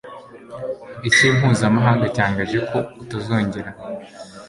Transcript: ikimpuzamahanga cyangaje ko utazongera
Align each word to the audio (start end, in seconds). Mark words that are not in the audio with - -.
ikimpuzamahanga 1.09 2.05
cyangaje 2.17 2.57
ko 2.69 2.77
utazongera 3.01 3.69